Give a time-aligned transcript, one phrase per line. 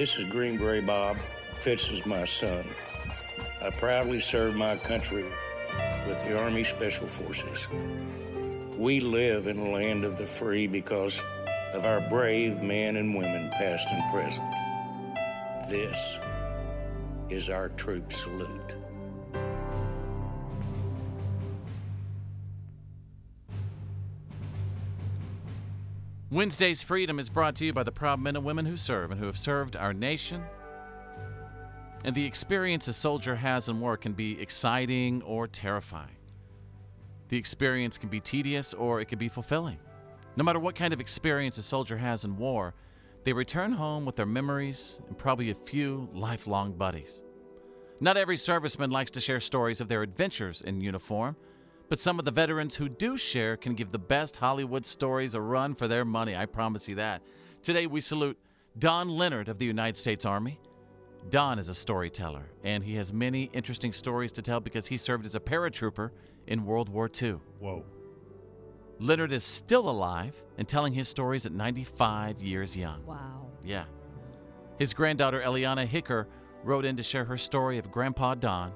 [0.00, 1.18] This is Green Beret Bob.
[1.58, 2.64] Fitz is my son.
[3.60, 5.24] I proudly serve my country
[6.08, 7.68] with the Army Special Forces.
[8.78, 11.22] We live in a land of the free because
[11.74, 14.50] of our brave men and women, past and present.
[15.68, 16.18] This
[17.28, 18.79] is our troop salute.
[26.32, 29.18] Wednesday's Freedom is brought to you by the proud men and women who serve and
[29.18, 30.44] who have served our nation.
[32.04, 36.16] And the experience a soldier has in war can be exciting or terrifying.
[37.30, 39.80] The experience can be tedious or it can be fulfilling.
[40.36, 42.74] No matter what kind of experience a soldier has in war,
[43.24, 47.24] they return home with their memories and probably a few lifelong buddies.
[47.98, 51.34] Not every serviceman likes to share stories of their adventures in uniform,
[51.90, 55.40] but some of the veterans who do share can give the best Hollywood stories a
[55.40, 57.20] run for their money, I promise you that.
[57.62, 58.38] Today we salute
[58.78, 60.60] Don Leonard of the United States Army.
[61.30, 65.26] Don is a storyteller, and he has many interesting stories to tell because he served
[65.26, 66.10] as a paratrooper
[66.46, 67.40] in World War II.
[67.58, 67.84] Whoa.
[69.00, 73.04] Leonard is still alive and telling his stories at 95 years young.
[73.04, 73.48] Wow.
[73.64, 73.84] Yeah.
[74.78, 76.28] His granddaughter, Ellianna Hicker,
[76.62, 78.72] wrote in to share her story of Grandpa Don.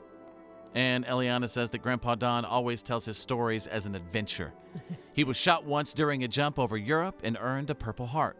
[0.74, 4.52] And Ellianna says that Grandpa Don always tells his stories as an adventure.
[5.12, 8.36] he was shot once during a jump over Europe and earned a Purple Heart.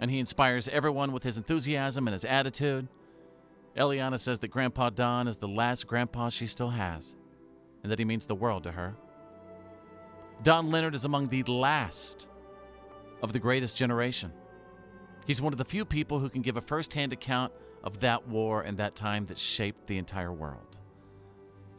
[0.00, 2.88] And he inspires everyone with his enthusiasm and his attitude.
[3.76, 7.16] Ellianna says that Grandpa Don is the last grandpa she still has,
[7.82, 8.94] and that he means the world to her.
[10.42, 12.28] Don Leonard is among the last
[13.22, 14.32] of the greatest generation.
[15.26, 18.62] He's one of the few people who can give a firsthand account of that war
[18.62, 20.78] and that time that shaped the entire world.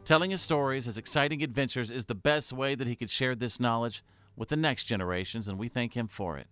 [0.04, 3.58] Telling his stories, his exciting adventures, is the best way that he could share this
[3.58, 4.04] knowledge
[4.36, 6.46] with the next generations, and we thank him for it.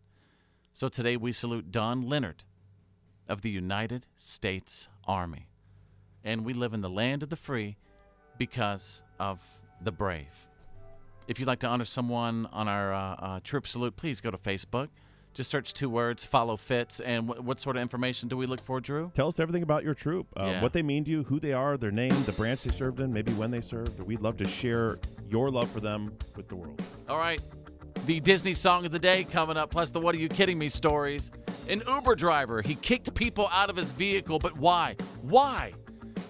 [0.73, 2.45] So today we salute Don Leonard
[3.29, 5.49] of the United States Army.
[6.25, 7.77] And we live in the land of the free
[8.39, 9.39] because of
[9.83, 10.49] the brave.
[11.29, 14.39] If you'd like to honor someone on our uh, uh, troop salute, please go to
[14.39, 14.89] Facebook.
[15.35, 17.01] Just search two words, follow Fitz.
[17.01, 19.11] And wh- what sort of information do we look for, Drew?
[19.15, 20.63] Tell us everything about your troop, uh, Yeah.
[20.63, 23.13] what they mean to you, who they are, their name, the branch they served in,
[23.13, 23.99] maybe when they served.
[24.01, 24.99] We'd love to share
[25.31, 26.83] your love for them with the world.
[27.09, 27.41] All right.
[28.07, 30.69] The Disney song of the day coming up, plus the What Are You Kidding Me
[30.69, 31.31] stories.
[31.69, 34.97] An Uber driver, he kicked people out of his vehicle, but why?
[35.21, 35.73] Why?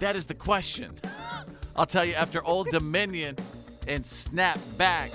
[0.00, 0.98] That is the question.
[1.76, 3.36] I'll tell you after Old Dominion
[3.88, 5.12] and Snap Back.